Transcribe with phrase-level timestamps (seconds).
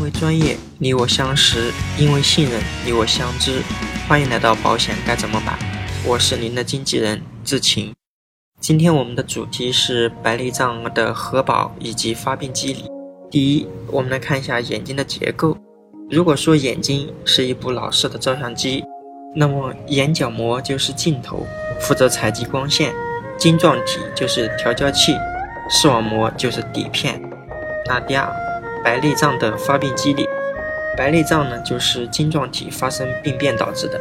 [0.00, 3.60] 因为专业，你我相识；因为信任，你我相知。
[4.08, 5.58] 欢迎来到保险该怎么买？
[6.06, 7.92] 我是您的经纪人志晴。
[8.58, 12.84] 今天我们的主题是白内障的核保以及发病机理。
[13.30, 15.54] 第一，我们来看一下眼睛的结构。
[16.10, 18.82] 如果说眼睛是一部老式的照相机，
[19.36, 21.46] 那么眼角膜就是镜头，
[21.78, 22.90] 负责采集光线；
[23.36, 25.14] 晶状体就是调焦器，
[25.68, 27.20] 视网膜就是底片。
[27.86, 28.49] 那第二。
[28.82, 30.26] 白内障的发病机理，
[30.96, 34.00] 白内障呢就是晶状体发生病变导致的。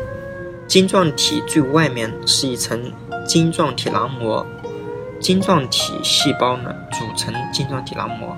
[0.67, 2.91] 晶状体最外面是一层
[3.25, 4.45] 晶状体囊膜，
[5.19, 8.35] 晶状体细胞呢组成晶状体囊膜。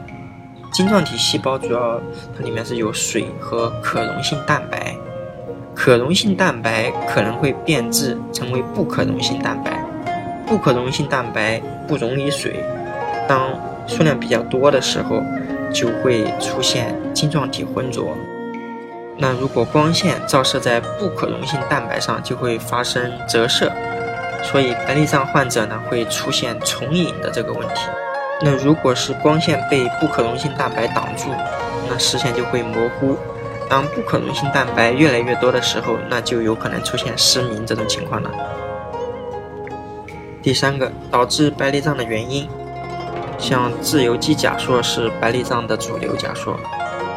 [0.71, 2.01] 晶状体细胞主要
[2.35, 4.95] 它里面是有水和可溶性蛋白，
[5.75, 9.83] 可溶性蛋白可能会变质成为不可溶性蛋白，
[10.47, 12.63] 不可溶性蛋白不溶于水，
[13.27, 13.49] 当
[13.85, 15.21] 数量比较多的时候。
[15.73, 18.15] 就会出现晶状体浑浊。
[19.17, 23.71] 那如果光线照射在不可溶性蛋白上，就会发生折射，
[24.41, 27.81] 所以白内障患者呢会出现重影的这个问题。
[28.41, 31.29] 那如果是光线被不可溶性蛋白挡住，
[31.87, 33.15] 那视线就会模糊。
[33.69, 38.31] 当不可溶性蛋白越来越多的时候，那就有可能出现失明这种情况了。
[40.41, 42.49] 第三个导致白内障的原因。
[43.41, 46.57] 像自由基假说是白内障的主流假说，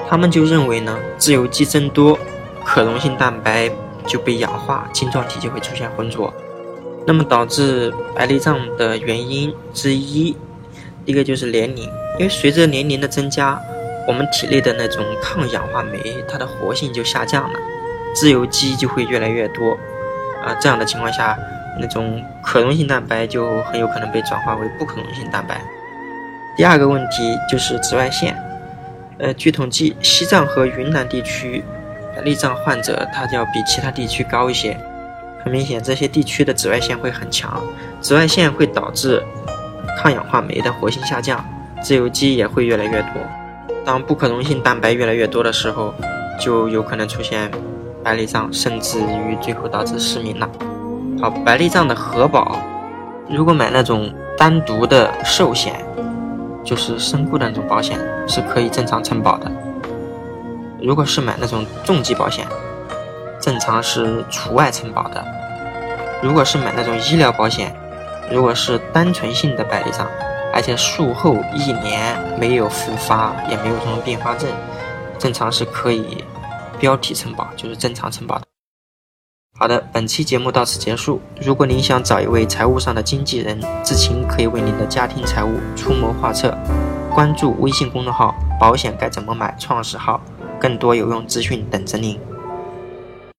[0.08, 2.18] 他们就认为呢，自由基增多，
[2.64, 3.70] 可溶性蛋白
[4.06, 6.32] 就被氧化，晶状体就会出现浑浊。
[7.06, 10.34] 那么导致白内障的原因之一，
[11.04, 11.84] 一个就是年龄，
[12.18, 13.60] 因为随着年龄的增加，
[14.08, 17.58] 我们体内的那种抗氧化酶它的活性就下降了，
[18.14, 19.72] 自由基就会越来越多，
[20.42, 21.38] 啊，这样的情况下，
[21.78, 25.60] 那种可溶性蛋白就很有可能被转化为不可溶性蛋白。
[26.56, 28.36] 第二个问题就是紫外线，
[29.18, 31.64] 呃，据统计，西藏和云南地区
[32.24, 34.76] 内障患者他要比其他地区高一些。
[35.42, 37.60] 很明显，这些地区的紫外线会很强，
[38.00, 39.22] 紫外线会导致
[39.98, 41.44] 抗氧化酶的活性下降，
[41.82, 43.10] 自由基也会越来越多。
[43.84, 45.92] 当不可溶性蛋白越来越多的时候，
[46.40, 47.50] 就有可能出现
[48.02, 50.48] 白内障，甚至于最后导致失明了。
[51.20, 52.58] 好，白内障的核保，
[53.28, 55.84] 如果买那种单独的寿险。
[56.64, 59.50] 就是身故的那种保险是可以正常承保的。
[60.80, 62.46] 如果是买那种重疾保险，
[63.40, 65.24] 正常是除外承保的。
[66.22, 67.74] 如果是买那种医疗保险，
[68.30, 70.08] 如果是单纯性的白内障，
[70.52, 74.50] 而且术后一年没有复发，也没有什么并发症，
[75.18, 76.24] 正常是可以
[76.78, 78.40] 标题承保，就是正常承保。
[79.64, 81.18] 好的，本期节目到此结束。
[81.40, 86.54] 如果您想找一位财务上的经纪人，志勤可以为您的家庭财务出谋划策。
[87.14, 90.20] 关注微信公众号“保险该怎么买”创始号，
[90.60, 92.20] 更多有用资讯等着您。